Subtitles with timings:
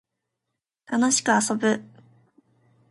[0.87, 1.83] 楽しく遊ぶ